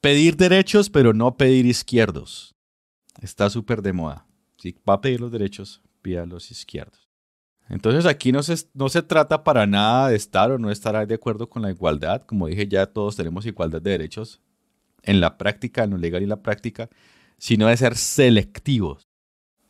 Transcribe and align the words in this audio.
Pedir 0.00 0.36
derechos, 0.36 0.88
pero 0.88 1.12
no 1.12 1.36
pedir 1.36 1.66
izquierdos. 1.66 2.54
Está 3.20 3.50
súper 3.50 3.82
de 3.82 3.92
moda. 3.92 4.26
Si 4.56 4.74
va 4.88 4.94
a 4.94 5.00
pedir 5.00 5.20
los 5.20 5.30
derechos, 5.30 5.82
pida 6.02 6.26
los 6.26 6.50
izquierdos. 6.50 7.08
Entonces 7.68 8.06
aquí 8.06 8.32
no 8.32 8.42
se, 8.42 8.56
no 8.74 8.88
se 8.88 9.02
trata 9.02 9.44
para 9.44 9.66
nada 9.66 10.08
de 10.08 10.16
estar 10.16 10.50
o 10.50 10.58
no 10.58 10.70
estar 10.70 11.06
de 11.06 11.14
acuerdo 11.14 11.48
con 11.48 11.62
la 11.62 11.70
igualdad. 11.70 12.22
Como 12.22 12.46
dije, 12.46 12.66
ya 12.66 12.86
todos 12.86 13.16
tenemos 13.16 13.46
igualdad 13.46 13.82
de 13.82 13.90
derechos 13.90 14.40
en 15.02 15.20
la 15.20 15.38
práctica, 15.38 15.84
en 15.84 15.90
lo 15.90 15.98
legal 15.98 16.22
y 16.22 16.24
en 16.24 16.30
la 16.30 16.42
práctica, 16.42 16.88
sino 17.38 17.68
de 17.68 17.76
ser 17.76 17.96
selectivos 17.96 19.10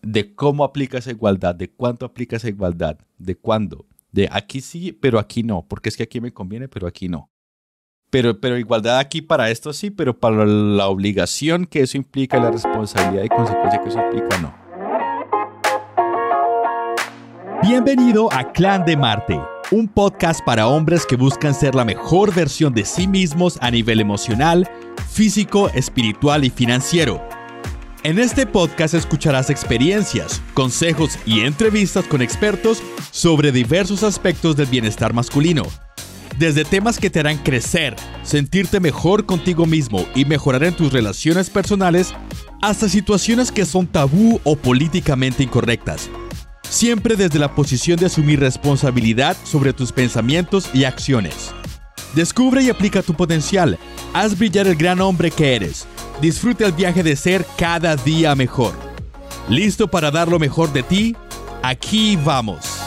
de 0.03 0.35
cómo 0.35 0.65
aplica 0.65 0.99
esa 0.99 1.11
igualdad, 1.11 1.55
de 1.55 1.71
cuánto 1.71 2.07
aplica 2.07 2.37
esa 2.37 2.49
igualdad, 2.49 2.99
de 3.19 3.37
cuándo, 3.37 3.87
de 4.13 4.29
aquí 4.31 4.61
sí, 4.61 4.93
pero 4.93 5.19
aquí 5.19 5.43
no, 5.43 5.67
porque 5.69 5.89
es 5.89 5.97
que 5.97 6.03
aquí 6.03 6.21
me 6.21 6.33
conviene, 6.33 6.69
pero 6.69 6.87
aquí 6.87 7.09
no. 7.09 7.31
Pero, 8.11 8.41
pero 8.41 8.59
igualdad 8.59 8.99
aquí 8.99 9.23
para 9.23 9.51
esto 9.51 9.73
sí, 9.73 9.91
pero 9.91 10.19
para 10.19 10.45
la 10.45 10.89
obligación 10.89 11.65
que 11.65 11.83
eso 11.83 11.97
implica, 11.97 12.41
la 12.41 12.51
responsabilidad 12.51 13.25
y 13.25 13.29
consecuencia 13.29 13.81
que 13.83 13.89
eso 13.89 14.01
implica, 14.01 14.39
no. 14.41 14.55
Bienvenido 17.63 18.29
a 18.33 18.53
Clan 18.53 18.85
de 18.85 18.97
Marte, 18.97 19.41
un 19.71 19.87
podcast 19.87 20.45
para 20.45 20.67
hombres 20.67 21.07
que 21.07 21.17
buscan 21.17 21.55
ser 21.55 21.75
la 21.75 21.85
mejor 21.85 22.35
versión 22.35 22.75
de 22.75 22.85
sí 22.85 23.07
mismos 23.07 23.59
a 23.61 23.71
nivel 23.71 24.01
emocional, 24.01 24.69
físico, 25.09 25.69
espiritual 25.69 26.45
y 26.45 26.51
financiero 26.51 27.23
en 28.03 28.19
este 28.19 28.47
podcast 28.47 28.95
escucharás 28.95 29.51
experiencias, 29.51 30.41
consejos 30.55 31.19
y 31.27 31.41
entrevistas 31.41 32.07
con 32.07 32.23
expertos 32.23 32.83
sobre 33.11 33.53
diversos 33.53 34.03
aspectos 34.03 34.57
del 34.57 34.69
bienestar 34.69 35.13
masculino. 35.13 35.65
Desde 36.41 36.65
temas 36.65 36.99
que 36.99 37.11
te 37.11 37.21
harán 37.21 37.37
crecer, 37.37 37.95
sentirte 38.23 38.81
mejor 38.81 39.27
contigo 39.27 39.67
mismo 39.67 40.07
y 40.15 40.25
mejorar 40.25 40.65
en 40.65 40.75
tus 40.75 40.91
relaciones 40.91 41.51
personales, 41.51 42.15
hasta 42.63 42.89
situaciones 42.89 43.53
que 43.53 43.67
son 43.67 43.87
tabú 43.87 44.41
o 44.43 44.57
políticamente 44.57 45.43
incorrectas. 45.43 46.09
Siempre 46.63 47.17
desde 47.17 47.39
la 47.39 47.55
posición 47.55 47.99
de 47.99 48.07
asumir 48.07 48.41
responsabilidad 48.41 49.37
sobre 49.45 49.75
tus 49.75 49.93
pensamientos 49.93 50.71
y 50.73 50.85
acciones. 50.85 51.53
Descubre 52.15 52.63
y 52.63 52.71
aplica 52.71 53.03
tu 53.03 53.13
potencial. 53.13 53.79
Haz 54.15 54.39
brillar 54.39 54.67
el 54.67 54.77
gran 54.77 55.03
hombre 55.03 55.31
que 55.31 55.55
eres 55.55 55.87
Disfruta 56.23 56.65
el 56.65 56.73
viaje 56.73 57.03
de 57.03 57.17
ser 57.17 57.45
cada 57.59 57.97
día 57.97 58.35
mejor. 58.35 58.73
¿Listo 59.51 59.89
para 59.89 60.11
dar 60.11 60.29
lo 60.29 60.39
mejor 60.39 60.73
de 60.73 60.85
ti? 60.85 61.15
Aquí 61.63 62.17
vamos. 62.17 62.80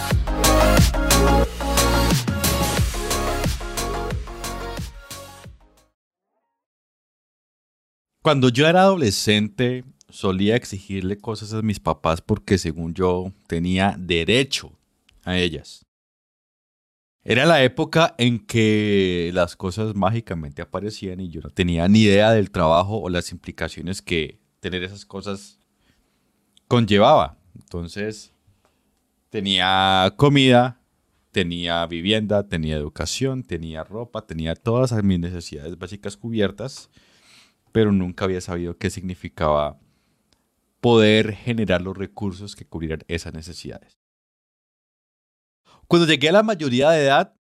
Cuando 8.23 8.47
yo 8.47 8.69
era 8.69 8.83
adolescente, 8.83 9.83
solía 10.07 10.55
exigirle 10.55 11.17
cosas 11.17 11.53
a 11.53 11.61
mis 11.61 11.81
papás 11.81 12.21
porque 12.21 12.57
según 12.57 12.93
yo 12.93 13.33
tenía 13.47 13.97
derecho 13.99 14.71
a 15.25 15.37
ellas. 15.37 15.85
Era 17.25 17.45
la 17.45 17.61
época 17.63 18.15
en 18.17 18.39
que 18.39 19.29
las 19.33 19.57
cosas 19.57 19.93
mágicamente 19.93 20.61
aparecían 20.61 21.19
y 21.19 21.27
yo 21.27 21.41
no 21.41 21.49
tenía 21.49 21.85
ni 21.89 22.03
idea 22.03 22.31
del 22.31 22.49
trabajo 22.49 23.01
o 23.01 23.09
las 23.09 23.29
implicaciones 23.33 24.01
que 24.01 24.39
tener 24.61 24.83
esas 24.83 25.05
cosas 25.05 25.59
conllevaba. 26.69 27.37
Entonces, 27.55 28.31
tenía 29.29 30.13
comida, 30.15 30.79
tenía 31.31 31.85
vivienda, 31.87 32.47
tenía 32.47 32.77
educación, 32.77 33.43
tenía 33.43 33.83
ropa, 33.83 34.25
tenía 34.25 34.55
todas 34.55 34.93
mis 35.03 35.19
necesidades 35.19 35.77
básicas 35.77 36.15
cubiertas, 36.15 36.89
pero 37.73 37.91
nunca 37.91 38.23
había 38.23 38.39
sabido 38.39 38.77
qué 38.77 38.89
significaba 38.89 39.79
poder 40.79 41.33
generar 41.33 41.81
los 41.81 41.97
recursos 41.97 42.55
que 42.55 42.65
cubrieran 42.65 43.03
esas 43.07 43.33
necesidades. 43.33 43.97
Cuando 45.87 46.07
llegué 46.07 46.29
a 46.29 46.33
la 46.33 46.43
mayoría 46.43 46.91
de 46.91 47.03
edad 47.03 47.35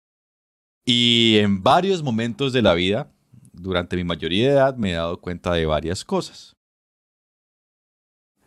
y 0.84 1.36
en 1.38 1.62
varios 1.62 2.02
momentos 2.02 2.52
de 2.52 2.62
la 2.62 2.74
vida, 2.74 3.12
durante 3.52 3.96
mi 3.96 4.04
mayoría 4.04 4.48
de 4.48 4.54
edad 4.54 4.76
me 4.76 4.92
he 4.92 4.94
dado 4.94 5.20
cuenta 5.20 5.52
de 5.52 5.66
varias 5.66 6.04
cosas. 6.04 6.56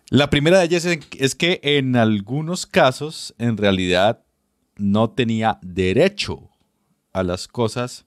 La 0.09 0.29
primera 0.29 0.59
de 0.59 0.65
ellas 0.65 0.85
es 0.85 1.35
que 1.35 1.59
en 1.63 1.95
algunos 1.95 2.65
casos 2.65 3.35
en 3.37 3.57
realidad 3.57 4.23
no 4.77 5.09
tenía 5.09 5.59
derecho 5.61 6.49
a 7.11 7.23
las 7.23 7.47
cosas, 7.47 8.05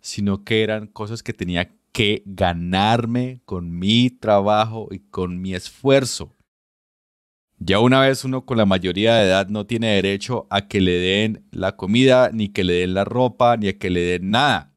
sino 0.00 0.44
que 0.44 0.62
eran 0.62 0.86
cosas 0.86 1.22
que 1.22 1.32
tenía 1.32 1.72
que 1.96 2.22
ganarme 2.26 3.40
con 3.46 3.78
mi 3.78 4.10
trabajo 4.10 4.88
y 4.90 4.98
con 4.98 5.40
mi 5.40 5.54
esfuerzo. 5.54 6.36
Ya 7.56 7.80
una 7.80 8.02
vez 8.02 8.22
uno 8.22 8.44
con 8.44 8.58
la 8.58 8.66
mayoría 8.66 9.14
de 9.14 9.24
edad 9.24 9.48
no 9.48 9.64
tiene 9.64 9.94
derecho 9.94 10.46
a 10.50 10.68
que 10.68 10.82
le 10.82 10.92
den 10.92 11.48
la 11.52 11.74
comida, 11.74 12.28
ni 12.34 12.50
que 12.50 12.64
le 12.64 12.74
den 12.74 12.92
la 12.92 13.04
ropa, 13.06 13.56
ni 13.56 13.68
a 13.68 13.78
que 13.78 13.88
le 13.88 14.02
den 14.02 14.28
nada. 14.28 14.76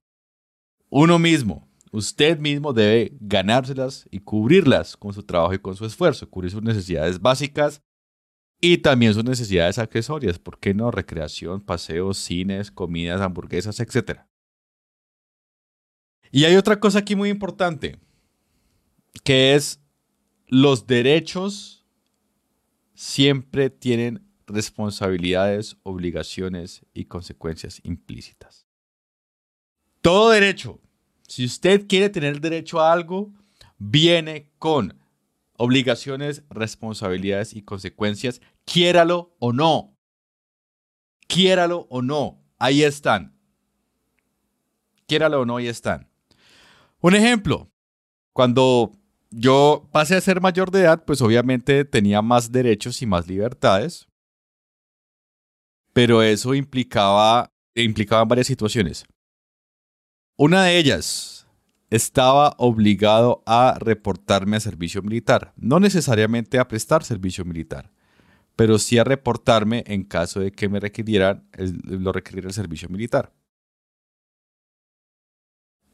Uno 0.87 1.19
mismo, 1.19 1.67
usted 1.91 2.39
mismo 2.39 2.71
debe 2.71 3.11
ganárselas 3.19 4.07
y 4.09 4.19
cubrirlas 4.19 4.95
con 4.95 5.11
su 5.11 5.23
trabajo 5.23 5.53
y 5.53 5.59
con 5.59 5.75
su 5.75 5.83
esfuerzo, 5.85 6.29
cubrir 6.29 6.51
sus 6.51 6.63
necesidades 6.63 7.19
básicas 7.19 7.81
y 8.61 8.77
también 8.77 9.13
sus 9.13 9.25
necesidades 9.25 9.77
accesorias, 9.77 10.39
¿por 10.39 10.57
qué 10.57 10.73
no? 10.73 10.89
Recreación, 10.89 11.59
paseos, 11.59 12.17
cines, 12.17 12.71
comidas, 12.71 13.19
hamburguesas, 13.19 13.77
etc. 13.81 14.21
Y 16.31 16.45
hay 16.45 16.55
otra 16.55 16.79
cosa 16.79 16.99
aquí 16.99 17.15
muy 17.15 17.29
importante, 17.29 17.97
que 19.23 19.55
es 19.55 19.81
los 20.47 20.87
derechos 20.87 21.85
siempre 22.93 23.69
tienen 23.69 24.27
responsabilidades, 24.45 25.77
obligaciones 25.83 26.85
y 26.93 27.05
consecuencias 27.05 27.79
implícitas. 27.83 28.67
Todo 30.01 30.31
derecho, 30.31 30.79
si 31.27 31.45
usted 31.45 31.87
quiere 31.87 32.09
tener 32.09 32.41
derecho 32.41 32.79
a 32.79 32.91
algo, 32.91 33.31
viene 33.77 34.51
con 34.57 34.99
obligaciones, 35.57 36.43
responsabilidades 36.49 37.53
y 37.53 37.61
consecuencias, 37.61 38.41
quiéralo 38.65 39.35
o 39.39 39.53
no. 39.53 39.95
Quiéralo 41.27 41.85
o 41.89 42.01
no, 42.01 42.41
ahí 42.57 42.83
están. 42.83 43.37
Quiéralo 45.05 45.41
o 45.41 45.45
no, 45.45 45.57
ahí 45.57 45.67
están. 45.67 46.08
Un 47.01 47.15
ejemplo, 47.15 47.71
cuando 48.33 48.91
yo 49.31 49.87
pasé 49.91 50.15
a 50.15 50.21
ser 50.21 50.41
mayor 50.41 50.71
de 50.71 50.81
edad, 50.81 51.05
pues 51.05 51.21
obviamente 51.21 51.85
tenía 51.85 52.21
más 52.21 52.51
derechos 52.51 53.01
y 53.01 53.05
más 53.05 53.27
libertades, 53.27 54.07
pero 55.93 56.21
eso 56.21 56.53
implicaba, 56.53 57.51
implicaba 57.75 58.25
varias 58.25 58.47
situaciones. 58.47 59.05
Una 60.37 60.63
de 60.63 60.77
ellas, 60.77 61.39
estaba 61.89 62.53
obligado 62.57 63.43
a 63.45 63.77
reportarme 63.79 64.57
a 64.57 64.59
servicio 64.59 65.01
militar, 65.01 65.53
no 65.55 65.79
necesariamente 65.79 66.59
a 66.59 66.67
prestar 66.67 67.03
servicio 67.03 67.45
militar, 67.45 67.91
pero 68.55 68.77
sí 68.77 68.97
a 68.97 69.03
reportarme 69.03 69.83
en 69.87 70.03
caso 70.03 70.39
de 70.39 70.51
que 70.51 70.69
me 70.69 70.79
requirieran 70.79 71.47
lo 71.83 72.11
requiriera 72.11 72.47
el 72.47 72.53
servicio 72.53 72.89
militar. 72.89 73.33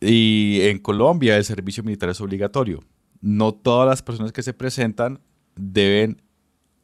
Y 0.07 0.61
en 0.61 0.79
Colombia 0.79 1.38
el 1.38 1.45
servicio 1.45 1.83
militar 1.83 2.09
es 2.09 2.21
obligatorio 2.21 2.81
no 3.25 3.55
todas 3.55 3.88
las 3.88 4.03
personas 4.03 4.31
que 4.31 4.43
se 4.43 4.53
presentan 4.53 5.19
deben 5.55 6.21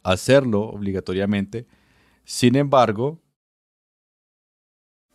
hacerlo 0.02 0.62
obligatoriamente. 0.62 1.68
Sin 2.24 2.56
embargo, 2.56 3.22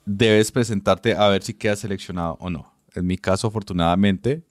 debes 0.06 0.54
presentarte 0.54 1.16
a 1.16 1.28
ver 1.28 1.44
si 1.44 1.54
quedas 1.54 1.80
seleccionado 1.80 2.38
o 2.40 2.50
no. 2.50 2.74
En 2.96 3.06
mi 3.06 3.18
caso, 3.18 3.48
afortunadamente, 3.48 4.48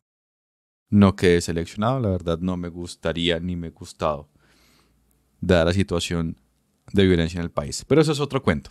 no 0.90 1.16
quedé 1.16 1.40
seleccionado. 1.40 1.98
La 1.98 2.10
verdad, 2.10 2.38
no 2.40 2.58
me 2.58 2.68
gustaría 2.68 3.40
ni 3.40 3.56
me 3.56 3.70
gustado, 3.70 4.28
dada 5.40 5.64
la 5.64 5.72
situación 5.72 6.36
de 6.92 7.06
violencia 7.06 7.38
en 7.38 7.44
el 7.44 7.50
país. 7.50 7.86
Pero 7.88 8.02
eso 8.02 8.12
es 8.12 8.20
otro 8.20 8.42
cuento. 8.42 8.70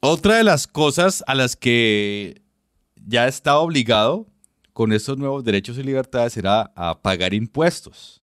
Otra 0.00 0.38
de 0.38 0.44
las 0.44 0.66
cosas 0.66 1.22
a 1.28 1.36
las 1.36 1.54
que 1.54 2.42
ya 3.06 3.28
está 3.28 3.58
obligado 3.58 4.26
con 4.72 4.92
estos 4.92 5.18
nuevos 5.18 5.42
derechos 5.42 5.76
y 5.76 5.82
libertades 5.82 6.36
era 6.36 6.72
a 6.76 7.02
pagar 7.02 7.34
impuestos, 7.34 8.22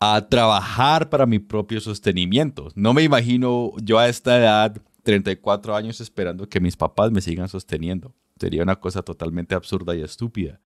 a 0.00 0.26
trabajar 0.28 1.10
para 1.10 1.26
mi 1.26 1.38
propio 1.38 1.80
sostenimiento. 1.80 2.68
No 2.74 2.94
me 2.94 3.02
imagino 3.02 3.72
yo 3.82 3.98
a 3.98 4.08
esta 4.08 4.38
edad, 4.38 4.80
34 5.02 5.76
años, 5.76 6.00
esperando 6.00 6.48
que 6.48 6.60
mis 6.60 6.76
papás 6.76 7.12
me 7.12 7.20
sigan 7.20 7.48
sosteniendo. 7.48 8.14
Sería 8.40 8.62
una 8.62 8.76
cosa 8.76 9.02
totalmente 9.02 9.54
absurda 9.54 9.94
y 9.94 10.02
estúpida. 10.02 10.60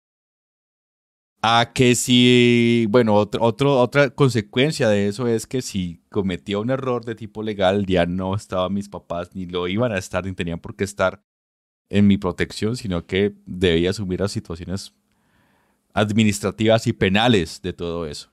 A 1.41 1.71
que 1.73 1.95
si, 1.95 2.87
bueno, 2.89 3.15
otro, 3.15 3.79
otra 3.79 4.09
consecuencia 4.09 4.89
de 4.89 5.07
eso 5.07 5.27
es 5.27 5.47
que 5.47 5.61
si 5.61 6.01
cometía 6.09 6.59
un 6.59 6.69
error 6.69 7.05
de 7.05 7.15
tipo 7.15 7.43
legal, 7.43 7.85
ya 7.85 8.05
no 8.05 8.35
estaban 8.35 8.73
mis 8.73 8.89
papás, 8.89 9.35
ni 9.35 9.45
lo 9.45 9.67
iban 9.67 9.91
a 9.91 9.97
estar, 9.97 10.25
ni 10.25 10.33
tenían 10.33 10.59
por 10.59 10.75
qué 10.75 10.83
estar 10.83 11.23
en 11.89 12.07
mi 12.07 12.17
protección, 12.17 12.75
sino 12.75 13.05
que 13.05 13.33
debía 13.45 13.91
asumir 13.91 14.19
las 14.19 14.31
situaciones 14.31 14.93
administrativas 15.93 16.87
y 16.87 16.93
penales 16.93 17.61
de 17.61 17.73
todo 17.73 18.05
eso. 18.05 18.31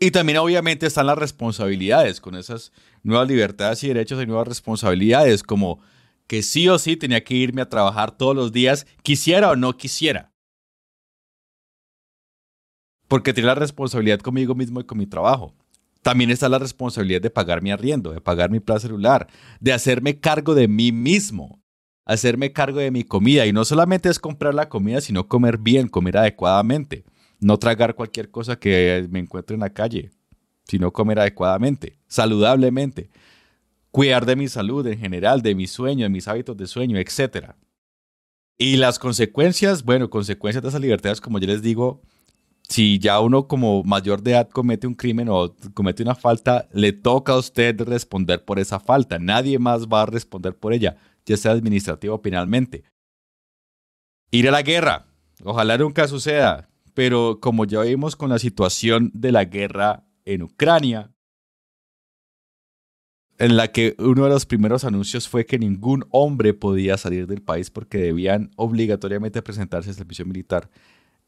Y 0.00 0.10
también 0.10 0.38
obviamente 0.38 0.86
están 0.86 1.06
las 1.06 1.18
responsabilidades, 1.18 2.20
con 2.20 2.34
esas 2.34 2.72
nuevas 3.02 3.28
libertades 3.28 3.82
y 3.84 3.88
derechos 3.88 4.22
y 4.22 4.26
nuevas 4.26 4.48
responsabilidades, 4.48 5.42
como 5.42 5.80
que 6.26 6.42
sí 6.42 6.68
o 6.68 6.78
sí 6.78 6.96
tenía 6.96 7.22
que 7.22 7.34
irme 7.34 7.62
a 7.62 7.68
trabajar 7.68 8.16
todos 8.16 8.34
los 8.34 8.52
días, 8.52 8.86
quisiera 9.02 9.50
o 9.50 9.56
no 9.56 9.76
quisiera. 9.76 10.32
Porque 13.08 13.32
tenía 13.32 13.48
la 13.48 13.54
responsabilidad 13.54 14.18
conmigo 14.18 14.54
mismo 14.54 14.80
y 14.80 14.84
con 14.84 14.98
mi 14.98 15.06
trabajo. 15.06 15.54
También 16.02 16.30
está 16.30 16.48
la 16.48 16.58
responsabilidad 16.58 17.22
de 17.22 17.30
pagar 17.30 17.62
mi 17.62 17.70
arriendo, 17.70 18.12
de 18.12 18.20
pagar 18.20 18.50
mi 18.50 18.60
plan 18.60 18.80
celular, 18.80 19.28
de 19.60 19.72
hacerme 19.72 20.18
cargo 20.18 20.54
de 20.54 20.68
mí 20.68 20.92
mismo, 20.92 21.63
hacerme 22.04 22.52
cargo 22.52 22.78
de 22.78 22.90
mi 22.90 23.04
comida. 23.04 23.46
Y 23.46 23.52
no 23.52 23.64
solamente 23.64 24.08
es 24.08 24.18
comprar 24.18 24.54
la 24.54 24.68
comida, 24.68 25.00
sino 25.00 25.28
comer 25.28 25.58
bien, 25.58 25.88
comer 25.88 26.18
adecuadamente. 26.18 27.04
No 27.40 27.58
tragar 27.58 27.94
cualquier 27.94 28.30
cosa 28.30 28.56
que 28.56 29.06
me 29.10 29.18
encuentre 29.18 29.54
en 29.54 29.60
la 29.60 29.70
calle, 29.70 30.10
sino 30.64 30.92
comer 30.92 31.18
adecuadamente, 31.18 31.98
saludablemente. 32.06 33.10
Cuidar 33.90 34.26
de 34.26 34.36
mi 34.36 34.48
salud 34.48 34.86
en 34.86 34.98
general, 34.98 35.42
de 35.42 35.54
mi 35.54 35.66
sueño, 35.66 36.04
de 36.04 36.08
mis 36.08 36.26
hábitos 36.26 36.56
de 36.56 36.66
sueño, 36.66 36.98
etc. 36.98 37.52
Y 38.56 38.76
las 38.76 38.98
consecuencias, 38.98 39.84
bueno, 39.84 40.10
consecuencias 40.10 40.62
de 40.62 40.68
esas 40.68 40.80
libertades, 40.80 41.20
como 41.20 41.38
yo 41.38 41.46
les 41.46 41.62
digo, 41.62 42.02
si 42.68 42.98
ya 42.98 43.20
uno 43.20 43.46
como 43.46 43.82
mayor 43.84 44.22
de 44.22 44.32
edad 44.32 44.48
comete 44.48 44.86
un 44.86 44.94
crimen 44.94 45.28
o 45.28 45.54
comete 45.74 46.02
una 46.02 46.14
falta, 46.14 46.68
le 46.72 46.92
toca 46.92 47.34
a 47.34 47.38
usted 47.38 47.80
responder 47.82 48.44
por 48.44 48.58
esa 48.58 48.80
falta. 48.80 49.18
Nadie 49.18 49.58
más 49.58 49.86
va 49.86 50.02
a 50.02 50.06
responder 50.06 50.56
por 50.56 50.72
ella, 50.72 50.96
ya 51.24 51.36
sea 51.36 51.52
administrativo 51.52 52.14
o 52.14 52.22
penalmente. 52.22 52.84
Ir 54.30 54.48
a 54.48 54.52
la 54.52 54.62
guerra. 54.62 55.06
Ojalá 55.42 55.78
nunca 55.78 56.08
suceda, 56.08 56.68
pero 56.94 57.38
como 57.40 57.64
ya 57.64 57.82
vimos 57.82 58.16
con 58.16 58.30
la 58.30 58.38
situación 58.38 59.10
de 59.14 59.32
la 59.32 59.44
guerra 59.44 60.06
en 60.24 60.42
Ucrania, 60.42 61.14
en 63.38 63.56
la 63.56 63.72
que 63.72 63.96
uno 63.98 64.24
de 64.24 64.30
los 64.30 64.46
primeros 64.46 64.84
anuncios 64.84 65.28
fue 65.28 65.44
que 65.44 65.58
ningún 65.58 66.06
hombre 66.10 66.54
podía 66.54 66.96
salir 66.96 67.26
del 67.26 67.42
país 67.42 67.70
porque 67.70 67.98
debían 67.98 68.50
obligatoriamente 68.56 69.42
presentarse 69.42 69.90
al 69.90 69.96
servicio 69.96 70.24
militar, 70.24 70.70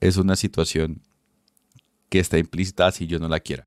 es 0.01 0.17
una 0.17 0.37
situación 0.37 1.03
que 2.09 2.21
está 2.21 2.39
implícita 2.39 2.91
si 2.93 3.07
yo 3.07 3.19
no 3.19 3.29
la 3.29 3.41
quiera. 3.41 3.65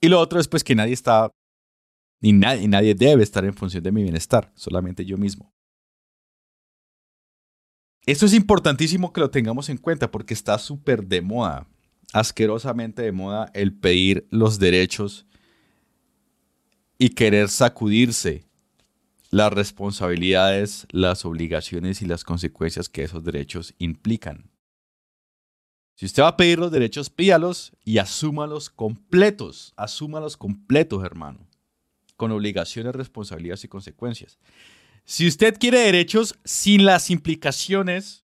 Y 0.00 0.08
lo 0.08 0.18
otro 0.18 0.40
es 0.40 0.48
pues 0.48 0.64
que 0.64 0.74
nadie 0.74 0.94
está, 0.94 1.30
ni 2.20 2.32
nadie, 2.32 2.68
nadie 2.68 2.94
debe 2.94 3.22
estar 3.22 3.44
en 3.44 3.54
función 3.54 3.82
de 3.82 3.92
mi 3.92 4.02
bienestar, 4.02 4.52
solamente 4.54 5.04
yo 5.04 5.16
mismo. 5.16 5.52
Esto 8.06 8.26
es 8.26 8.34
importantísimo 8.34 9.12
que 9.12 9.20
lo 9.20 9.30
tengamos 9.30 9.68
en 9.68 9.76
cuenta 9.76 10.10
porque 10.10 10.34
está 10.34 10.58
súper 10.58 11.06
de 11.06 11.22
moda, 11.22 11.66
asquerosamente 12.12 13.02
de 13.02 13.12
moda 13.12 13.50
el 13.54 13.74
pedir 13.74 14.26
los 14.30 14.58
derechos 14.58 15.26
y 16.98 17.10
querer 17.10 17.48
sacudirse 17.48 18.44
las 19.30 19.52
responsabilidades, 19.52 20.86
las 20.90 21.24
obligaciones 21.24 22.02
y 22.02 22.06
las 22.06 22.24
consecuencias 22.24 22.88
que 22.88 23.04
esos 23.04 23.22
derechos 23.22 23.74
implican. 23.78 24.50
Si 25.94 26.06
usted 26.06 26.22
va 26.22 26.28
a 26.28 26.36
pedir 26.36 26.58
los 26.58 26.72
derechos, 26.72 27.10
pídalos 27.10 27.72
y 27.84 27.98
asúmalos 27.98 28.70
completos. 28.70 29.74
Asúmalos 29.76 30.36
completos, 30.36 31.04
hermano. 31.04 31.49
Con 32.20 32.32
obligaciones, 32.32 32.94
responsabilidades 32.94 33.64
y 33.64 33.68
consecuencias. 33.68 34.38
Si 35.06 35.26
usted 35.26 35.56
quiere 35.58 35.78
derechos 35.78 36.38
sin 36.44 36.84
las 36.84 37.08
implicaciones, 37.08 38.26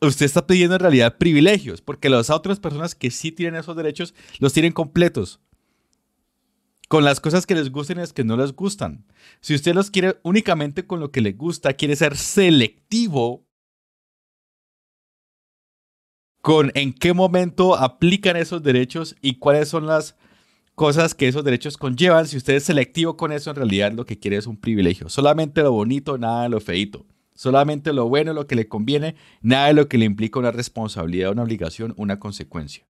usted 0.00 0.24
está 0.24 0.46
pidiendo 0.46 0.76
en 0.76 0.80
realidad 0.80 1.18
privilegios, 1.18 1.82
porque 1.82 2.08
las 2.08 2.30
otras 2.30 2.58
personas 2.58 2.94
que 2.94 3.10
sí 3.10 3.30
tienen 3.30 3.60
esos 3.60 3.76
derechos 3.76 4.14
los 4.38 4.54
tienen 4.54 4.72
completos. 4.72 5.38
Con 6.88 7.04
las 7.04 7.20
cosas 7.20 7.44
que 7.44 7.54
les 7.54 7.70
gusten 7.70 7.98
y 7.98 8.00
las 8.00 8.14
que 8.14 8.24
no 8.24 8.38
les 8.38 8.54
gustan. 8.54 9.04
Si 9.42 9.54
usted 9.54 9.74
los 9.74 9.90
quiere 9.90 10.18
únicamente 10.22 10.86
con 10.86 10.98
lo 10.98 11.12
que 11.12 11.20
le 11.20 11.32
gusta, 11.32 11.74
quiere 11.74 11.94
ser 11.94 12.16
selectivo 12.16 13.46
con 16.40 16.72
en 16.74 16.94
qué 16.94 17.12
momento 17.12 17.76
aplican 17.76 18.36
esos 18.36 18.62
derechos 18.62 19.14
y 19.20 19.34
cuáles 19.34 19.68
son 19.68 19.86
las 19.86 20.16
cosas 20.74 21.14
que 21.14 21.28
esos 21.28 21.44
derechos 21.44 21.76
conllevan. 21.76 22.26
Si 22.26 22.36
usted 22.36 22.54
es 22.54 22.64
selectivo 22.64 23.16
con 23.16 23.32
eso, 23.32 23.50
en 23.50 23.56
realidad 23.56 23.92
lo 23.92 24.06
que 24.06 24.18
quiere 24.18 24.36
es 24.36 24.46
un 24.46 24.56
privilegio. 24.56 25.08
Solamente 25.08 25.62
lo 25.62 25.72
bonito, 25.72 26.18
nada 26.18 26.44
de 26.44 26.48
lo 26.48 26.60
feito. 26.60 27.06
Solamente 27.34 27.92
lo 27.92 28.08
bueno, 28.08 28.32
lo 28.32 28.46
que 28.46 28.54
le 28.54 28.68
conviene, 28.68 29.16
nada 29.40 29.68
de 29.68 29.74
lo 29.74 29.88
que 29.88 29.98
le 29.98 30.04
implica 30.04 30.38
una 30.38 30.50
responsabilidad, 30.50 31.32
una 31.32 31.42
obligación, 31.42 31.94
una 31.96 32.18
consecuencia. 32.18 32.86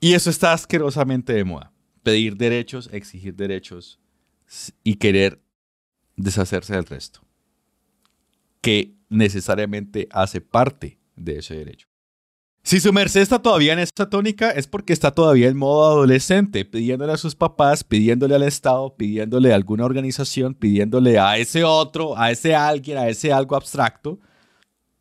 Y 0.00 0.12
eso 0.12 0.30
está 0.30 0.52
asquerosamente 0.52 1.32
de 1.32 1.44
moda. 1.44 1.72
Pedir 2.02 2.36
derechos, 2.36 2.90
exigir 2.92 3.34
derechos 3.34 3.98
y 4.82 4.96
querer 4.96 5.42
deshacerse 6.16 6.74
del 6.74 6.86
resto. 6.86 7.20
Que 8.60 8.94
necesariamente 9.08 10.06
hace 10.10 10.40
parte 10.40 10.98
de 11.16 11.38
ese 11.38 11.56
derecho. 11.56 11.88
Si 12.66 12.80
su 12.80 12.94
merced 12.94 13.20
está 13.20 13.42
todavía 13.42 13.74
en 13.74 13.78
esta 13.78 14.08
tónica 14.08 14.50
es 14.50 14.66
porque 14.66 14.94
está 14.94 15.10
todavía 15.10 15.48
en 15.48 15.56
modo 15.58 15.84
adolescente, 15.84 16.64
pidiéndole 16.64 17.12
a 17.12 17.18
sus 17.18 17.34
papás, 17.34 17.84
pidiéndole 17.84 18.34
al 18.34 18.42
Estado, 18.42 18.96
pidiéndole 18.96 19.52
a 19.52 19.54
alguna 19.54 19.84
organización, 19.84 20.54
pidiéndole 20.54 21.18
a 21.18 21.36
ese 21.36 21.62
otro, 21.62 22.16
a 22.16 22.30
ese 22.30 22.54
alguien, 22.54 22.96
a 22.96 23.06
ese 23.06 23.34
algo 23.34 23.54
abstracto, 23.54 24.18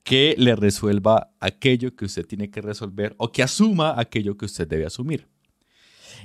que 0.03 0.35
le 0.37 0.57
resuelva 0.57 1.31
aquello 1.39 1.95
que 1.95 2.03
usted 2.03 2.25
tiene 2.25 2.51
que 2.51 2.61
resolver 2.61 3.15
o 3.17 3.31
que 3.31 3.43
asuma 3.43 3.97
aquello 3.97 4.35
que 4.35 4.43
usted 4.43 4.67
debe 4.67 4.85
asumir. 4.85 5.29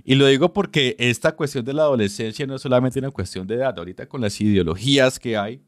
Y 0.03 0.17
lo 0.17 0.27
digo 0.27 0.53
porque 0.53 0.97
esta 0.99 1.37
cuestión 1.37 1.65
de 1.65 1.73
la 1.73 1.83
adolescencia 1.83 2.49
no 2.49 2.57
es 2.57 2.63
solamente 2.63 2.99
una 2.99 3.13
cuestión 3.13 3.47
de 3.47 3.55
edad. 3.55 3.79
Ahorita 3.79 4.09
con 4.09 4.21
las 4.21 4.41
ideologías 4.41 5.21
que 5.21 5.37
hay, 5.37 5.63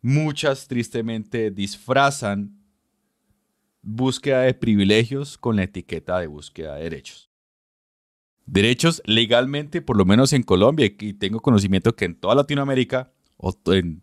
muchas 0.00 0.66
tristemente 0.66 1.50
disfrazan 1.50 2.61
búsqueda 3.82 4.42
de 4.42 4.54
privilegios 4.54 5.36
con 5.36 5.56
la 5.56 5.64
etiqueta 5.64 6.18
de 6.20 6.28
búsqueda 6.28 6.76
de 6.76 6.84
derechos. 6.84 7.30
Derechos 8.46 9.02
legalmente, 9.04 9.82
por 9.82 9.96
lo 9.96 10.04
menos 10.04 10.32
en 10.32 10.42
Colombia, 10.42 10.86
y 10.86 11.12
tengo 11.14 11.40
conocimiento 11.40 11.94
que 11.94 12.06
en 12.06 12.14
toda 12.14 12.34
Latinoamérica 12.34 13.12
o 13.36 13.54
en 13.66 14.02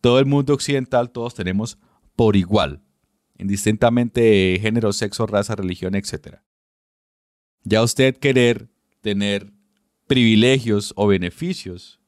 todo 0.00 0.18
el 0.18 0.26
mundo 0.26 0.54
occidental 0.54 1.10
todos 1.10 1.34
tenemos 1.34 1.78
por 2.16 2.36
igual, 2.36 2.82
indistintamente 3.38 4.58
género, 4.60 4.92
sexo, 4.92 5.26
raza, 5.26 5.56
religión, 5.56 5.94
etc. 5.94 6.38
Ya 7.64 7.82
usted 7.82 8.16
querer 8.16 8.68
tener 9.00 9.52
privilegios 10.06 10.92
o 10.96 11.06
beneficios, 11.06 12.00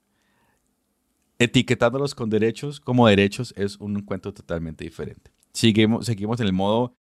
etiquetándolos 1.39 2.15
con 2.15 2.31
derechos 2.31 2.81
como 2.81 3.09
derechos 3.09 3.53
es 3.57 3.77
un 3.77 4.03
cuento 4.03 4.33
totalmente 4.33 4.85
diferente. 4.85 5.33
Seguimos, 5.53 6.07
seguimos 6.07 6.41
en 6.41 6.47
el 6.47 6.53
modo 6.53 6.97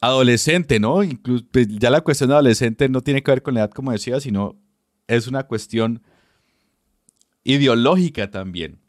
adolescente, 0.00 0.80
¿no? 0.80 1.02
Incluso, 1.02 1.44
pues, 1.50 1.68
ya 1.68 1.90
la 1.90 2.00
cuestión 2.00 2.28
de 2.28 2.34
adolescente 2.34 2.88
no 2.88 3.02
tiene 3.02 3.22
que 3.22 3.30
ver 3.30 3.42
con 3.42 3.54
la 3.54 3.60
edad, 3.60 3.70
como 3.70 3.92
decía, 3.92 4.20
sino 4.20 4.56
es 5.06 5.26
una 5.26 5.44
cuestión 5.44 6.02
ideológica 7.44 8.30
también, 8.30 8.80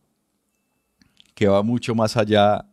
que 1.35 1.47
va 1.47 1.63
mucho 1.63 1.95
más 1.95 2.17
allá 2.17 2.69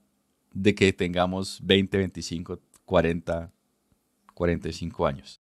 de 0.52 0.74
que 0.74 0.92
tengamos 0.92 1.60
20, 1.62 1.98
25, 1.98 2.60
40, 2.84 3.52
45 4.34 5.06
años. 5.06 5.40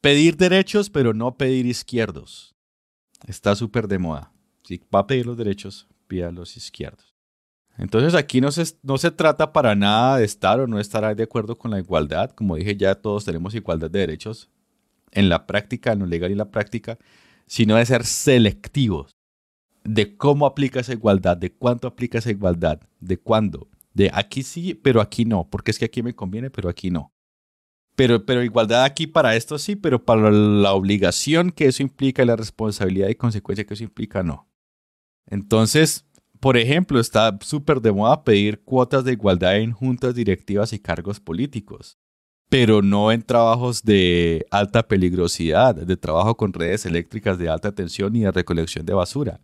Pedir 0.00 0.36
derechos, 0.36 0.90
pero 0.90 1.12
no 1.12 1.36
pedir 1.36 1.66
izquierdos. 1.66 2.54
Está 3.26 3.54
súper 3.54 3.86
de 3.86 3.98
moda. 3.98 4.32
Si 4.64 4.80
va 4.94 5.00
a 5.00 5.06
pedir 5.06 5.26
los 5.26 5.36
derechos, 5.36 5.88
pida 6.06 6.30
los 6.32 6.56
izquierdos. 6.56 7.09
Entonces 7.78 8.14
aquí 8.14 8.40
no 8.40 8.52
se, 8.52 8.64
no 8.82 8.98
se 8.98 9.10
trata 9.10 9.52
para 9.52 9.74
nada 9.74 10.18
de 10.18 10.24
estar 10.24 10.60
o 10.60 10.66
no 10.66 10.78
estar 10.78 11.16
de 11.16 11.22
acuerdo 11.22 11.56
con 11.56 11.70
la 11.70 11.78
igualdad. 11.78 12.30
Como 12.30 12.56
dije 12.56 12.76
ya, 12.76 12.94
todos 12.94 13.24
tenemos 13.24 13.54
igualdad 13.54 13.90
de 13.90 14.00
derechos 14.00 14.50
en 15.12 15.28
la 15.28 15.46
práctica, 15.46 15.92
en 15.92 16.00
lo 16.00 16.06
legal 16.06 16.30
y 16.30 16.34
la 16.34 16.50
práctica, 16.50 16.98
sino 17.46 17.76
de 17.76 17.86
ser 17.86 18.04
selectivos 18.04 19.16
de 19.84 20.16
cómo 20.16 20.46
aplica 20.46 20.80
esa 20.80 20.92
igualdad, 20.92 21.36
de 21.36 21.52
cuánto 21.52 21.88
aplica 21.88 22.18
esa 22.18 22.30
igualdad, 22.30 22.80
de 23.00 23.18
cuándo, 23.18 23.68
de 23.94 24.10
aquí 24.12 24.42
sí, 24.42 24.74
pero 24.74 25.00
aquí 25.00 25.24
no, 25.24 25.48
porque 25.50 25.70
es 25.70 25.78
que 25.78 25.86
aquí 25.86 26.02
me 26.02 26.14
conviene, 26.14 26.50
pero 26.50 26.68
aquí 26.68 26.90
no. 26.90 27.12
Pero, 27.96 28.24
pero 28.24 28.42
igualdad 28.42 28.84
aquí 28.84 29.06
para 29.06 29.36
esto 29.36 29.58
sí, 29.58 29.76
pero 29.76 30.04
para 30.04 30.30
la 30.30 30.72
obligación 30.72 31.50
que 31.50 31.66
eso 31.66 31.82
implica 31.82 32.24
la 32.24 32.36
responsabilidad 32.36 33.08
y 33.08 33.14
consecuencia 33.14 33.66
que 33.66 33.74
eso 33.74 33.84
implica, 33.84 34.22
no. 34.22 34.48
Entonces, 35.26 36.06
por 36.40 36.56
ejemplo, 36.56 36.98
está 36.98 37.38
súper 37.42 37.80
de 37.80 37.92
moda 37.92 38.24
pedir 38.24 38.62
cuotas 38.62 39.04
de 39.04 39.12
igualdad 39.12 39.58
en 39.58 39.72
juntas 39.72 40.14
directivas 40.14 40.72
y 40.72 40.78
cargos 40.78 41.20
políticos, 41.20 41.98
pero 42.48 42.80
no 42.80 43.12
en 43.12 43.22
trabajos 43.22 43.84
de 43.84 44.46
alta 44.50 44.88
peligrosidad, 44.88 45.74
de 45.74 45.96
trabajo 45.98 46.36
con 46.36 46.54
redes 46.54 46.86
eléctricas 46.86 47.38
de 47.38 47.50
alta 47.50 47.72
tensión 47.72 48.16
y 48.16 48.20
de 48.20 48.32
recolección 48.32 48.86
de 48.86 48.94
basura. 48.94 49.40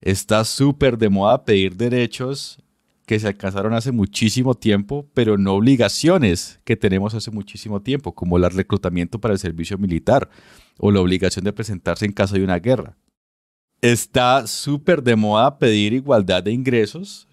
Está 0.00 0.44
súper 0.44 0.98
de 0.98 1.08
moda 1.08 1.44
pedir 1.44 1.76
derechos 1.76 2.62
que 3.06 3.18
se 3.18 3.28
alcanzaron 3.28 3.72
hace 3.72 3.90
muchísimo 3.90 4.54
tiempo, 4.54 5.08
pero 5.14 5.38
no 5.38 5.54
obligaciones 5.54 6.60
que 6.64 6.76
tenemos 6.76 7.14
hace 7.14 7.30
muchísimo 7.30 7.80
tiempo, 7.80 8.14
como 8.14 8.36
el 8.36 8.50
reclutamiento 8.50 9.18
para 9.20 9.32
el 9.32 9.40
servicio 9.40 9.78
militar 9.78 10.28
o 10.78 10.90
la 10.90 11.00
obligación 11.00 11.44
de 11.44 11.52
presentarse 11.52 12.04
en 12.04 12.12
caso 12.12 12.34
de 12.34 12.44
una 12.44 12.58
guerra. 12.58 12.96
Está 13.80 14.46
súper 14.46 15.02
de 15.02 15.14
moda 15.14 15.58
pedir 15.58 15.92
igualdad 15.92 16.42
de 16.42 16.52
ingresos, 16.52 17.28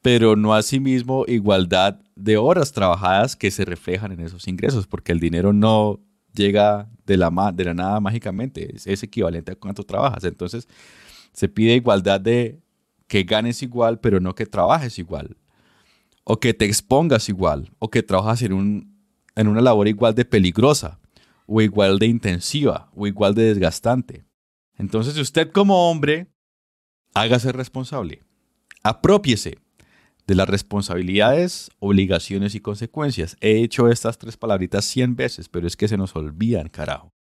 pero 0.00 0.34
no 0.34 0.54
asimismo 0.54 1.24
igualdad 1.26 2.00
de 2.16 2.38
horas 2.38 2.72
trabajadas 2.72 3.36
que 3.36 3.50
se 3.50 3.64
reflejan 3.64 4.12
en 4.12 4.20
esos 4.20 4.48
ingresos, 4.48 4.86
porque 4.86 5.12
el 5.12 5.20
dinero 5.20 5.52
no 5.52 6.00
llega 6.32 6.88
de 7.04 7.16
la, 7.16 7.52
de 7.54 7.64
la 7.64 7.74
nada 7.74 8.00
mágicamente, 8.00 8.74
es, 8.74 9.02
equivalente 9.02 9.52
a 9.52 9.56
cuánto 9.56 9.82
trabajas. 9.82 10.24
Entonces, 10.24 10.68
se 11.32 11.48
pide 11.48 11.74
igualdad 11.74 12.20
de 12.20 12.60
que 13.06 13.24
ganes 13.24 13.62
igual, 13.62 14.00
pero 14.00 14.20
no 14.20 14.34
que 14.34 14.46
trabajes 14.46 14.98
igual. 14.98 15.36
O 16.24 16.38
que 16.38 16.54
te 16.54 16.64
expongas 16.64 17.28
igual. 17.28 17.70
O 17.78 17.90
que 17.90 18.02
trabajas 18.02 18.42
en, 18.42 18.52
un, 18.52 18.94
en 19.34 19.48
una 19.48 19.60
labor 19.60 19.88
igual 19.88 20.14
de 20.14 20.24
peligrosa. 20.24 20.98
O 21.46 21.60
igual 21.62 21.98
de 21.98 22.06
intensiva. 22.06 22.90
O 22.94 23.06
igual 23.06 23.34
de 23.34 23.44
desgastante. 23.44 24.27
Entonces 24.78 25.18
usted 25.18 25.50
como 25.50 25.90
hombre, 25.90 26.28
hágase 27.14 27.52
responsable. 27.52 28.22
Apropiese 28.82 29.58
de 30.26 30.34
las 30.34 30.48
responsabilidades, 30.48 31.70
obligaciones 31.80 32.54
y 32.54 32.60
consecuencias. 32.60 33.36
He 33.40 33.62
hecho 33.62 33.88
estas 33.88 34.18
tres 34.18 34.36
palabritas 34.36 34.84
100 34.84 35.16
veces, 35.16 35.48
pero 35.48 35.66
es 35.66 35.76
que 35.76 35.88
se 35.88 35.96
nos 35.96 36.14
olvidan, 36.14 36.68
carajo. 36.68 37.12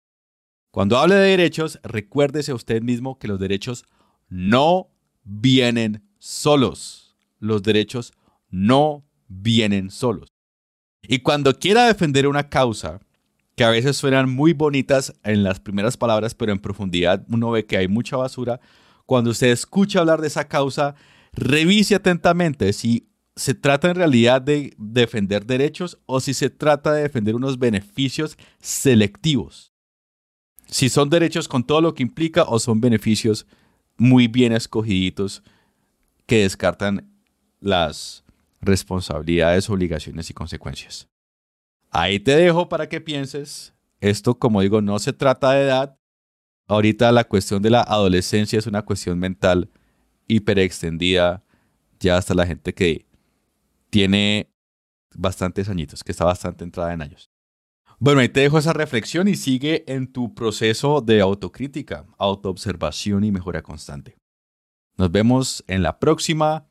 Cuando 0.71 0.97
hable 0.97 1.15
de 1.15 1.29
derechos, 1.29 1.79
recuérdese 1.83 2.51
a 2.51 2.55
usted 2.55 2.81
mismo 2.81 3.17
que 3.17 3.27
los 3.27 3.39
derechos 3.39 3.85
no 4.29 4.89
vienen 5.23 6.03
solos. 6.19 7.15
Los 7.39 7.63
derechos 7.63 8.13
no 8.49 9.05
vienen 9.27 9.89
solos. 9.89 10.29
Y 11.01 11.19
cuando 11.19 11.57
quiera 11.57 11.87
defender 11.87 12.27
una 12.27 12.49
causa, 12.49 12.99
que 13.57 13.63
a 13.63 13.71
veces 13.71 13.97
suenan 13.97 14.29
muy 14.29 14.53
bonitas 14.53 15.15
en 15.23 15.43
las 15.43 15.59
primeras 15.59 15.97
palabras, 15.97 16.35
pero 16.35 16.51
en 16.51 16.59
profundidad 16.59 17.25
uno 17.27 17.49
ve 17.49 17.65
que 17.65 17.75
hay 17.75 17.87
mucha 17.87 18.15
basura, 18.15 18.61
cuando 19.07 19.31
usted 19.31 19.47
escucha 19.47 19.99
hablar 19.99 20.21
de 20.21 20.27
esa 20.27 20.47
causa, 20.47 20.93
revise 21.33 21.95
atentamente 21.95 22.71
si 22.71 23.09
se 23.35 23.55
trata 23.55 23.89
en 23.89 23.95
realidad 23.95 24.43
de 24.43 24.75
defender 24.77 25.43
derechos 25.47 25.97
o 26.05 26.19
si 26.19 26.35
se 26.35 26.51
trata 26.51 26.93
de 26.93 27.01
defender 27.01 27.33
unos 27.33 27.57
beneficios 27.57 28.37
selectivos. 28.59 29.73
Si 30.67 30.87
son 30.87 31.09
derechos 31.09 31.47
con 31.47 31.65
todo 31.65 31.81
lo 31.81 31.95
que 31.95 32.03
implica 32.03 32.43
o 32.43 32.59
son 32.59 32.79
beneficios 32.79 33.47
muy 33.97 34.27
bien 34.27 34.53
escogiditos 34.53 35.41
que 36.27 36.43
descartan 36.43 37.11
las 37.59 38.23
responsabilidades, 38.61 39.67
obligaciones 39.67 40.29
y 40.29 40.35
consecuencias. 40.35 41.07
Ahí 41.97 42.19
te 42.19 42.35
dejo 42.35 42.69
para 42.69 42.87
que 42.87 43.01
pienses. 43.01 43.73
Esto, 44.01 44.37
como 44.37 44.61
digo, 44.61 44.83
no 44.83 44.99
se 44.99 45.13
trata 45.13 45.53
de 45.53 45.63
edad. 45.63 45.97
Ahorita 46.67 47.11
la 47.11 47.23
cuestión 47.23 47.63
de 47.63 47.71
la 47.71 47.81
adolescencia 47.81 48.59
es 48.59 48.67
una 48.67 48.83
cuestión 48.83 49.17
mental 49.17 49.71
hiperextendida, 50.27 51.43
ya 51.99 52.17
hasta 52.17 52.35
la 52.35 52.45
gente 52.45 52.75
que 52.75 53.07
tiene 53.89 54.53
bastantes 55.15 55.69
añitos, 55.69 56.03
que 56.03 56.11
está 56.11 56.23
bastante 56.23 56.63
entrada 56.63 56.93
en 56.93 57.01
años. 57.01 57.31
Bueno, 57.97 58.21
ahí 58.21 58.29
te 58.29 58.41
dejo 58.41 58.59
esa 58.59 58.73
reflexión 58.73 59.27
y 59.27 59.35
sigue 59.35 59.83
en 59.91 60.05
tu 60.05 60.35
proceso 60.35 61.01
de 61.01 61.21
autocrítica, 61.21 62.05
autoobservación 62.19 63.23
y 63.23 63.31
mejora 63.31 63.63
constante. 63.63 64.19
Nos 64.97 65.11
vemos 65.11 65.63
en 65.65 65.81
la 65.81 65.97
próxima 65.97 66.69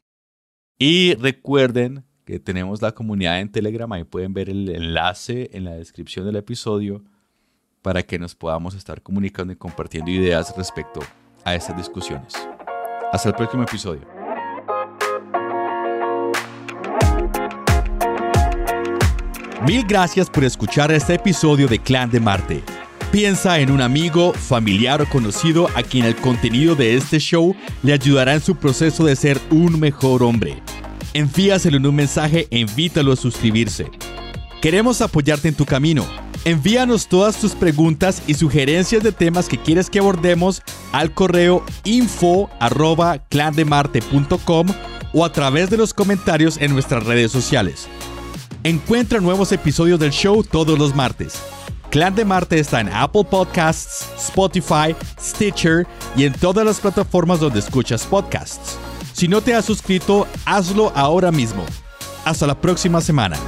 y 0.78 1.14
recuerden 1.14 2.04
que 2.26 2.40
tenemos 2.40 2.82
la 2.82 2.90
comunidad 2.92 3.40
en 3.40 3.48
Telegram, 3.48 3.90
ahí 3.92 4.02
pueden 4.02 4.34
ver 4.34 4.50
el 4.50 4.68
enlace 4.68 5.48
en 5.52 5.64
la 5.64 5.74
descripción 5.74 6.26
del 6.26 6.34
episodio 6.34 7.04
para 7.82 8.02
que 8.02 8.18
nos 8.18 8.34
podamos 8.34 8.74
estar 8.74 9.00
comunicando 9.00 9.52
y 9.52 9.56
compartiendo 9.56 10.10
ideas 10.10 10.52
respecto 10.56 11.00
a 11.44 11.54
estas 11.54 11.76
discusiones. 11.76 12.34
Hasta 13.12 13.28
el 13.28 13.34
próximo 13.36 13.62
episodio. 13.62 14.02
Mil 19.64 19.84
gracias 19.86 20.28
por 20.28 20.42
escuchar 20.42 20.90
este 20.90 21.14
episodio 21.14 21.68
de 21.68 21.78
Clan 21.78 22.10
de 22.10 22.18
Marte. 22.18 22.62
Piensa 23.12 23.60
en 23.60 23.70
un 23.70 23.80
amigo, 23.80 24.32
familiar 24.32 25.00
o 25.00 25.08
conocido 25.08 25.68
a 25.76 25.84
quien 25.84 26.04
el 26.04 26.16
contenido 26.16 26.74
de 26.74 26.96
este 26.96 27.20
show 27.20 27.54
le 27.84 27.92
ayudará 27.92 28.34
en 28.34 28.40
su 28.40 28.56
proceso 28.56 29.04
de 29.04 29.14
ser 29.14 29.40
un 29.52 29.78
mejor 29.78 30.24
hombre. 30.24 30.60
Envíaselo 31.16 31.78
en 31.78 31.86
un 31.86 31.94
mensaje 31.94 32.46
e 32.50 32.58
invítalo 32.58 33.10
a 33.10 33.16
suscribirse. 33.16 33.90
Queremos 34.60 35.00
apoyarte 35.00 35.48
en 35.48 35.54
tu 35.54 35.64
camino. 35.64 36.04
Envíanos 36.44 37.08
todas 37.08 37.40
tus 37.40 37.52
preguntas 37.52 38.22
y 38.26 38.34
sugerencias 38.34 39.02
de 39.02 39.12
temas 39.12 39.48
que 39.48 39.56
quieres 39.56 39.88
que 39.88 39.98
abordemos 39.98 40.60
al 40.92 41.14
correo 41.14 41.64
info 41.84 42.50
arroba 42.60 43.16
clandemarte.com 43.30 44.66
o 45.14 45.24
a 45.24 45.32
través 45.32 45.70
de 45.70 45.78
los 45.78 45.94
comentarios 45.94 46.58
en 46.58 46.74
nuestras 46.74 47.02
redes 47.04 47.32
sociales. 47.32 47.88
Encuentra 48.62 49.18
nuevos 49.18 49.52
episodios 49.52 49.98
del 49.98 50.10
show 50.10 50.44
todos 50.44 50.78
los 50.78 50.94
martes. 50.94 51.40
Clan 51.88 52.14
de 52.14 52.26
Marte 52.26 52.58
está 52.58 52.82
en 52.82 52.90
Apple 52.92 53.24
Podcasts, 53.24 54.06
Spotify, 54.18 54.94
Stitcher 55.18 55.86
y 56.14 56.24
en 56.24 56.34
todas 56.34 56.66
las 56.66 56.78
plataformas 56.78 57.40
donde 57.40 57.60
escuchas 57.60 58.04
podcasts. 58.04 58.75
Si 59.16 59.28
no 59.28 59.40
te 59.40 59.54
has 59.54 59.64
suscrito, 59.64 60.26
hazlo 60.44 60.92
ahora 60.94 61.32
mismo. 61.32 61.64
Hasta 62.26 62.46
la 62.46 62.60
próxima 62.60 63.00
semana. 63.00 63.38